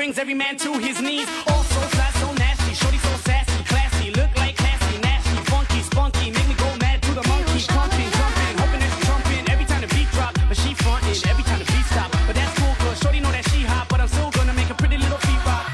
brings 0.00 0.18
every 0.18 0.32
man 0.32 0.56
to 0.56 0.72
his 0.78 0.98
knees. 1.02 1.28
All 1.48 1.62
so 1.62 1.80
fly, 1.92 2.08
so 2.22 2.32
nasty, 2.32 2.72
shorty 2.72 2.96
so 2.96 3.12
sassy, 3.28 3.62
classy, 3.64 4.10
look 4.12 4.34
like 4.34 4.56
classy, 4.56 4.98
nasty, 5.00 5.36
funky, 5.50 5.82
spunky, 5.82 6.30
make 6.30 6.48
me 6.48 6.54
go 6.54 6.74
mad 6.80 7.02
to 7.02 7.12
the 7.12 7.22
monkey, 7.28 7.60
pumping, 7.68 8.10
jumping, 8.16 8.54
hoping 8.60 8.80
that 8.80 8.92
she 8.96 9.02
jumping. 9.04 9.44
Every 9.52 9.66
time 9.66 9.82
the 9.82 9.88
beat 9.94 10.10
drop, 10.12 10.32
but 10.48 10.56
she 10.56 10.72
frontin'. 10.72 11.28
Every 11.28 11.44
time 11.44 11.58
the 11.58 11.66
beat 11.66 11.84
stop, 11.92 12.10
but 12.26 12.34
that's 12.34 12.58
cool, 12.58 12.74
cause 12.80 12.98
shorty 13.00 13.20
know 13.20 13.30
that 13.30 13.46
she 13.50 13.60
hot, 13.60 13.90
but 13.90 14.00
I'm 14.00 14.08
still 14.08 14.30
gonna 14.30 14.54
make 14.54 14.70
a 14.70 14.74
pretty 14.74 14.96
little 14.96 15.18
feet 15.18 15.44
rock. 15.44 15.66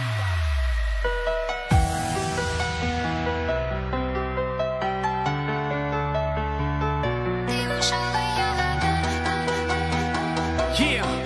Yeah. 10.80 11.25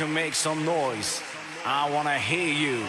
To 0.00 0.08
make 0.08 0.34
some 0.34 0.64
noise. 0.64 1.20
I 1.62 1.90
wanna 1.90 2.16
hear 2.16 2.48
you. 2.48 2.86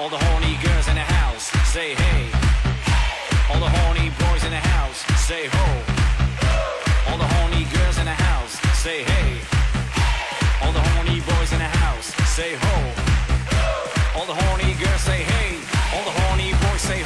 All 0.00 0.08
the 0.08 0.16
horny 0.16 0.56
girls 0.64 0.88
in 0.88 0.94
the 0.94 1.08
house, 1.20 1.44
say 1.68 1.92
hey. 1.92 2.22
All 3.50 3.60
the 3.60 3.68
horny 3.68 4.08
boys 4.24 4.42
in 4.48 4.50
the 4.50 4.64
house, 4.76 5.04
say 5.28 5.44
ho. 5.44 5.66
All 7.08 7.18
the 7.18 7.28
horny 7.36 7.64
girls 7.68 7.98
in 7.98 8.06
the 8.06 8.18
house, 8.28 8.54
say 8.80 9.04
hey. 9.04 9.28
All 10.62 10.72
the 10.72 10.84
horny 10.88 11.20
boys 11.20 11.52
in 11.52 11.58
the 11.58 11.72
house, 11.84 12.08
say 12.36 12.56
ho. 12.64 12.76
All 14.16 14.24
the 14.24 14.38
horny 14.40 14.72
girls 14.80 15.02
say 15.02 15.20
hey. 15.20 15.60
All 15.92 16.04
the 16.08 16.16
horny 16.20 16.50
boys 16.64 16.80
say 16.80 17.00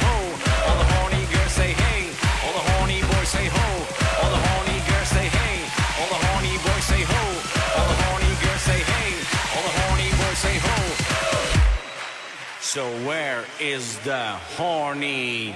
So 12.73 12.87
where 13.05 13.43
is 13.59 13.99
the 14.05 14.27
horny? 14.55 15.53